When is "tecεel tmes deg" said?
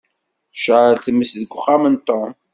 0.51-1.51